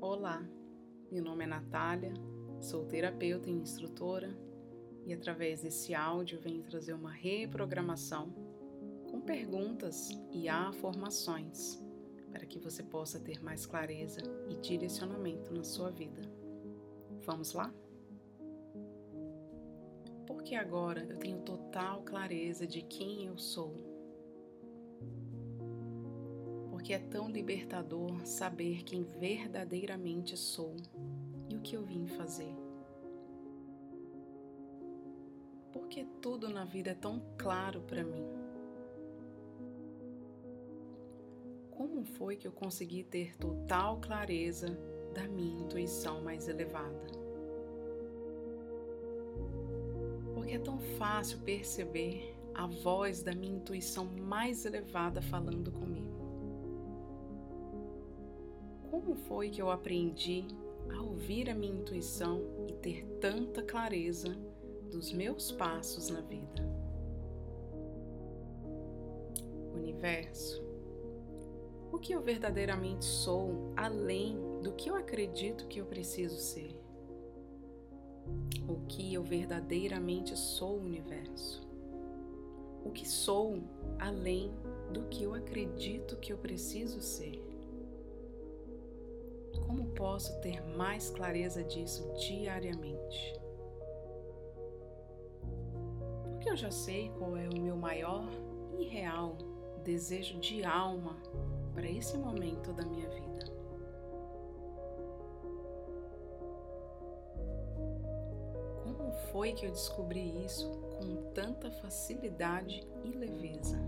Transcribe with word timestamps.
Olá, 0.00 0.48
meu 1.10 1.24
nome 1.24 1.42
é 1.42 1.46
Natália, 1.48 2.14
sou 2.60 2.84
terapeuta 2.84 3.50
e 3.50 3.52
instrutora 3.52 4.32
e 5.04 5.12
através 5.12 5.62
desse 5.62 5.92
áudio 5.92 6.40
venho 6.40 6.62
trazer 6.62 6.92
uma 6.92 7.10
reprogramação 7.10 8.32
com 9.10 9.20
perguntas 9.20 10.10
e 10.32 10.48
afirmações 10.48 11.82
para 12.30 12.46
que 12.46 12.60
você 12.60 12.80
possa 12.84 13.18
ter 13.18 13.42
mais 13.42 13.66
clareza 13.66 14.20
e 14.48 14.54
direcionamento 14.58 15.52
na 15.52 15.64
sua 15.64 15.90
vida. 15.90 16.22
Vamos 17.24 17.52
lá? 17.52 17.74
Porque 20.28 20.54
agora 20.54 21.04
eu 21.10 21.18
tenho 21.18 21.40
total 21.40 22.02
clareza 22.02 22.68
de 22.68 22.82
quem 22.82 23.26
eu 23.26 23.36
sou. 23.36 23.87
Porque 26.88 27.04
é 27.04 27.06
tão 27.10 27.28
libertador 27.28 28.24
saber 28.24 28.82
quem 28.82 29.02
verdadeiramente 29.02 30.38
sou 30.38 30.74
e 31.46 31.54
o 31.54 31.60
que 31.60 31.76
eu 31.76 31.82
vim 31.84 32.06
fazer. 32.06 32.56
Porque 35.70 36.06
tudo 36.22 36.48
na 36.48 36.64
vida 36.64 36.92
é 36.92 36.94
tão 36.94 37.20
claro 37.36 37.82
para 37.82 38.02
mim. 38.02 38.24
Como 41.70 42.02
foi 42.06 42.36
que 42.36 42.48
eu 42.48 42.52
consegui 42.52 43.04
ter 43.04 43.36
total 43.36 44.00
clareza 44.00 44.68
da 45.12 45.28
minha 45.28 45.60
intuição 45.60 46.22
mais 46.22 46.48
elevada? 46.48 47.06
porque 50.34 50.54
é 50.54 50.58
tão 50.58 50.78
fácil 50.96 51.38
perceber 51.40 52.34
a 52.54 52.66
voz 52.66 53.22
da 53.22 53.34
minha 53.34 53.56
intuição 53.56 54.06
mais 54.06 54.64
elevada 54.64 55.20
falando 55.20 55.70
comigo. 55.70 56.07
Como 58.98 59.14
foi 59.14 59.48
que 59.48 59.62
eu 59.62 59.70
aprendi 59.70 60.44
a 60.90 61.00
ouvir 61.00 61.48
a 61.48 61.54
minha 61.54 61.72
intuição 61.72 62.42
e 62.66 62.72
ter 62.72 63.06
tanta 63.20 63.62
clareza 63.62 64.36
dos 64.90 65.12
meus 65.12 65.52
passos 65.52 66.10
na 66.10 66.20
vida? 66.20 66.68
Universo, 69.72 70.60
o 71.92 71.98
que 72.00 72.12
eu 72.12 72.20
verdadeiramente 72.20 73.04
sou 73.04 73.72
além 73.76 74.36
do 74.64 74.72
que 74.72 74.90
eu 74.90 74.96
acredito 74.96 75.68
que 75.68 75.80
eu 75.80 75.86
preciso 75.86 76.36
ser? 76.36 76.76
o 78.68 78.80
que 78.88 79.14
eu 79.14 79.22
verdadeiramente 79.22 80.36
sou, 80.36 80.76
universo. 80.76 81.66
O 82.84 82.90
que 82.90 83.08
sou 83.08 83.62
além 83.98 84.52
do 84.92 85.04
que 85.04 85.22
eu 85.22 85.34
acredito 85.34 86.16
que 86.16 86.32
eu 86.32 86.36
preciso 86.36 87.00
ser. 87.00 87.47
Como 89.66 89.90
posso 89.90 90.40
ter 90.40 90.62
mais 90.76 91.10
clareza 91.10 91.62
disso 91.64 92.12
diariamente? 92.14 93.34
Porque 96.30 96.50
eu 96.50 96.56
já 96.56 96.70
sei 96.70 97.10
qual 97.18 97.36
é 97.36 97.48
o 97.48 97.60
meu 97.60 97.76
maior 97.76 98.28
e 98.78 98.84
real 98.84 99.36
desejo 99.84 100.38
de 100.38 100.64
alma 100.64 101.16
para 101.74 101.88
esse 101.88 102.16
momento 102.16 102.72
da 102.72 102.84
minha 102.84 103.08
vida. 103.08 103.28
foi 109.32 109.52
que 109.52 109.66
eu 109.66 109.70
descobri 109.70 110.44
isso 110.44 110.68
com 110.98 111.30
tanta 111.32 111.70
facilidade 111.70 112.86
e 113.04 113.10
leveza? 113.10 113.78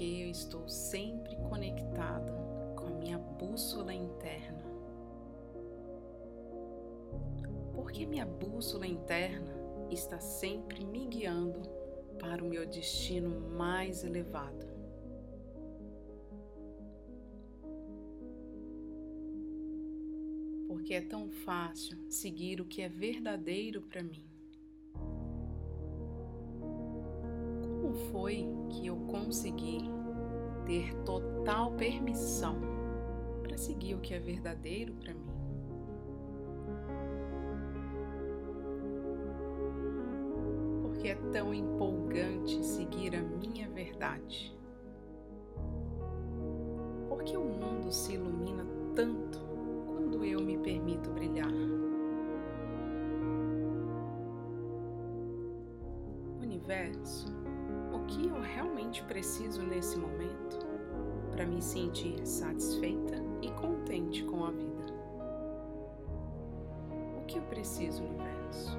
Porque 0.00 0.22
eu 0.24 0.30
estou 0.30 0.66
sempre 0.66 1.36
conectada 1.36 2.32
com 2.74 2.86
a 2.86 2.90
minha 2.90 3.18
bússola 3.18 3.92
interna. 3.92 4.64
Porque 7.74 8.06
minha 8.06 8.24
bússola 8.24 8.86
interna 8.86 9.52
está 9.90 10.18
sempre 10.18 10.86
me 10.86 11.06
guiando 11.06 11.68
para 12.18 12.42
o 12.42 12.48
meu 12.48 12.66
destino 12.66 13.50
mais 13.50 14.02
elevado. 14.02 14.70
porque 20.66 20.94
é 20.94 21.00
tão 21.02 21.28
fácil 21.28 21.98
seguir 22.08 22.60
o 22.60 22.64
que 22.64 22.80
é 22.80 22.88
verdadeiro 22.88 23.82
para 23.82 24.02
mim. 24.02 24.24
Como 27.60 27.92
foi 28.10 28.46
que 28.70 28.86
eu 28.86 28.96
consegui 29.06 29.99
ter 30.64 30.94
total 31.04 31.72
permissão 31.72 32.56
para 33.42 33.56
seguir 33.56 33.94
o 33.94 34.00
que 34.00 34.14
é 34.14 34.20
verdadeiro 34.20 34.94
para 34.94 35.14
mim? 35.14 35.30
Porque 40.82 41.08
é 41.08 41.14
tão 41.32 41.54
empolgante 41.54 42.64
seguir 42.64 43.16
a 43.16 43.22
minha 43.22 43.68
verdade. 43.70 44.56
Porque 47.08 47.36
o 47.36 47.44
mundo 47.44 47.90
se 47.90 48.14
ilumina 48.14 48.66
tanto 48.94 49.38
quando 49.86 50.24
eu 50.24 50.40
me 50.40 50.58
permito 50.58 51.10
brilhar. 51.10 51.50
Universo, 56.40 57.26
o 57.46 57.49
que 58.10 58.26
eu 58.26 58.40
realmente 58.40 59.02
preciso 59.04 59.62
nesse 59.62 59.96
momento 59.96 60.58
para 61.30 61.46
me 61.46 61.62
sentir 61.62 62.26
satisfeita 62.26 63.22
e 63.40 63.50
contente 63.52 64.24
com 64.24 64.44
a 64.44 64.50
vida? 64.50 64.92
O 67.16 67.24
que 67.26 67.38
eu 67.38 67.42
preciso, 67.42 68.02
Universo? 68.02 68.76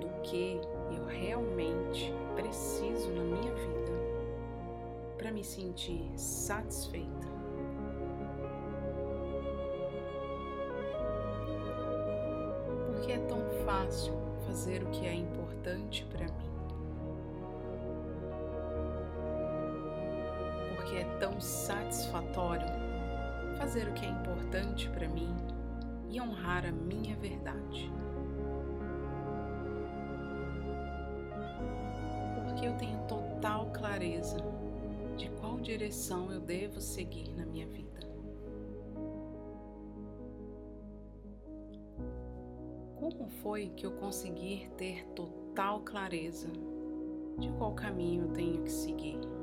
Do 0.00 0.22
que 0.22 0.60
eu 0.96 1.04
realmente 1.06 2.12
preciso 2.34 3.08
na 3.12 3.22
minha 3.22 3.54
vida 3.54 3.92
para 5.16 5.30
me 5.30 5.44
sentir 5.44 6.10
satisfeita? 6.16 7.30
porque 12.86 13.12
é 13.12 13.18
tão 13.18 13.40
fácil 13.64 14.14
fazer 14.46 14.84
o 14.84 14.86
que 14.90 15.04
é 15.04 15.12
importante 15.12 16.06
para 16.12 16.26
mim. 16.26 16.51
Porque 20.92 21.04
é 21.04 21.16
tão 21.18 21.40
satisfatório 21.40 22.66
fazer 23.56 23.88
o 23.88 23.94
que 23.94 24.04
é 24.04 24.10
importante 24.10 24.90
para 24.90 25.08
mim 25.08 25.34
e 26.10 26.20
honrar 26.20 26.66
a 26.66 26.70
minha 26.70 27.16
verdade. 27.16 27.90
Porque 32.44 32.66
eu 32.66 32.76
tenho 32.76 32.98
total 33.06 33.70
clareza 33.70 34.36
de 35.16 35.30
qual 35.40 35.58
direção 35.60 36.30
eu 36.30 36.40
devo 36.40 36.78
seguir 36.78 37.32
na 37.34 37.46
minha 37.46 37.66
vida. 37.66 38.00
Como 42.96 43.30
foi 43.42 43.70
que 43.70 43.86
eu 43.86 43.92
consegui 43.92 44.70
ter 44.76 45.06
total 45.14 45.80
clareza 45.80 46.48
de 47.38 47.50
qual 47.52 47.72
caminho 47.72 48.24
eu 48.24 48.32
tenho 48.34 48.62
que 48.62 48.70
seguir? 48.70 49.41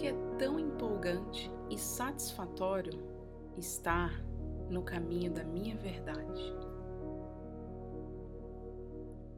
Porque 0.00 0.14
é 0.14 0.36
tão 0.38 0.58
empolgante 0.58 1.52
e 1.68 1.76
satisfatório 1.76 2.98
estar 3.58 4.24
no 4.70 4.82
caminho 4.82 5.30
da 5.30 5.44
minha 5.44 5.76
verdade. 5.76 6.54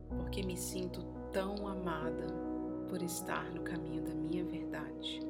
Porque 0.09 0.41
me 0.45 0.57
sinto 0.57 1.03
tão 1.33 1.67
amada 1.67 2.29
por 2.89 3.03
estar 3.03 3.51
no 3.51 3.63
caminho 3.63 4.05
da 4.05 4.15
minha 4.15 4.45
verdade. 4.45 5.21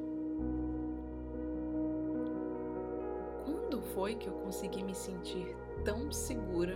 foi 3.93 4.15
que 4.15 4.27
eu 4.27 4.33
consegui 4.33 4.83
me 4.83 4.95
sentir 4.95 5.55
tão 5.83 6.11
segura 6.11 6.75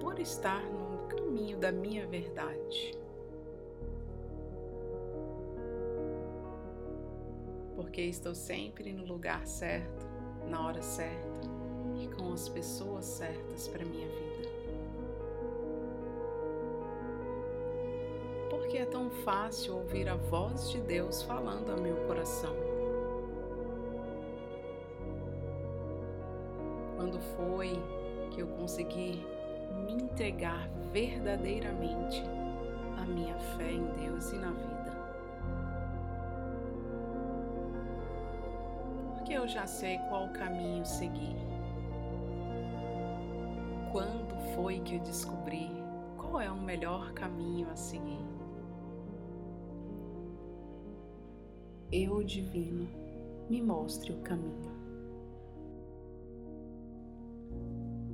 por 0.00 0.18
estar 0.18 0.62
no 0.64 1.06
caminho 1.08 1.58
da 1.58 1.72
minha 1.72 2.06
verdade? 2.06 3.01
Porque 7.92 8.04
estou 8.04 8.34
sempre 8.34 8.90
no 8.90 9.04
lugar 9.04 9.46
certo, 9.46 10.06
na 10.48 10.66
hora 10.66 10.80
certa 10.80 11.46
e 12.00 12.08
com 12.08 12.32
as 12.32 12.48
pessoas 12.48 13.04
certas 13.04 13.68
para 13.68 13.84
minha 13.84 14.08
vida. 14.08 14.48
Porque 18.48 18.78
é 18.78 18.86
tão 18.86 19.10
fácil 19.10 19.76
ouvir 19.76 20.08
a 20.08 20.14
voz 20.14 20.70
de 20.70 20.80
Deus 20.80 21.22
falando 21.22 21.70
ao 21.70 21.82
meu 21.82 21.94
coração 22.06 22.56
Quando 26.96 27.20
foi 27.36 27.72
que 28.30 28.40
eu 28.40 28.46
consegui 28.46 29.22
me 29.84 29.92
entregar 30.02 30.66
verdadeiramente 30.90 32.22
à 32.96 33.04
minha 33.04 33.38
fé 33.58 33.70
em 33.70 33.84
Deus 34.00 34.32
e 34.32 34.36
na 34.36 34.50
vida? 34.50 34.81
Eu 39.32 39.48
já 39.48 39.66
sei 39.66 39.96
qual 40.10 40.28
caminho 40.28 40.84
seguir. 40.84 41.34
Quando 43.90 44.36
foi 44.54 44.78
que 44.80 44.96
eu 44.96 45.00
descobri 45.00 45.70
qual 46.18 46.38
é 46.38 46.50
o 46.50 46.60
melhor 46.60 47.14
caminho 47.14 47.66
a 47.70 47.74
seguir? 47.74 48.26
Eu, 51.90 52.22
Divino, 52.22 52.86
me 53.48 53.62
mostre 53.62 54.12
o 54.12 54.20
caminho. 54.20 54.70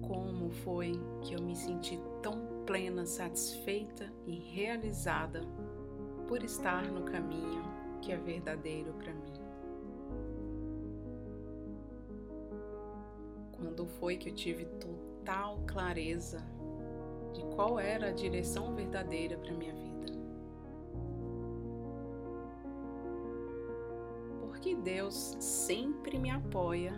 Como 0.00 0.50
foi 0.50 0.92
que 1.22 1.34
eu 1.34 1.42
me 1.42 1.56
senti 1.56 1.98
tão 2.22 2.64
plena, 2.64 3.04
satisfeita 3.04 4.08
e 4.24 4.36
realizada 4.38 5.42
por 6.28 6.44
estar 6.44 6.84
no 6.84 7.02
caminho 7.02 7.64
que 8.00 8.12
é 8.12 8.16
verdadeiro 8.16 8.92
para 8.94 9.12
mim? 9.12 9.37
Quando 13.58 13.86
foi 13.86 14.16
que 14.16 14.30
eu 14.30 14.34
tive 14.34 14.64
total 14.64 15.58
clareza 15.66 16.38
de 17.34 17.42
qual 17.54 17.78
era 17.78 18.08
a 18.08 18.12
direção 18.12 18.74
verdadeira 18.74 19.36
para 19.36 19.52
minha 19.52 19.74
vida? 19.74 20.12
Porque 24.40 24.76
Deus 24.76 25.36
sempre 25.40 26.18
me 26.18 26.30
apoia 26.30 26.92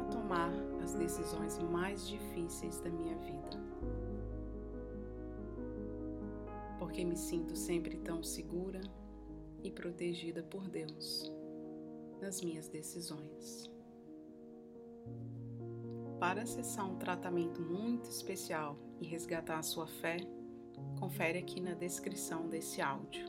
a 0.00 0.04
tomar 0.04 0.50
as 0.82 0.94
decisões 0.94 1.58
mais 1.58 2.08
difíceis 2.08 2.80
da 2.80 2.90
minha 2.90 3.16
vida. 3.18 3.62
Porque 6.78 7.04
me 7.04 7.16
sinto 7.16 7.54
sempre 7.54 7.98
tão 7.98 8.22
segura 8.22 8.80
e 9.62 9.70
protegida 9.70 10.42
por 10.42 10.68
Deus 10.68 11.30
nas 12.20 12.40
minhas 12.40 12.68
decisões. 12.68 13.70
Para 16.22 16.42
acessar 16.42 16.88
um 16.88 16.94
tratamento 16.94 17.60
muito 17.60 18.08
especial 18.08 18.78
e 19.00 19.04
resgatar 19.04 19.58
a 19.58 19.62
sua 19.64 19.88
fé, 19.88 20.18
confere 21.00 21.40
aqui 21.40 21.60
na 21.60 21.74
descrição 21.74 22.48
desse 22.48 22.80
áudio. 22.80 23.26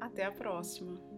Até 0.00 0.24
a 0.24 0.32
próxima! 0.32 1.11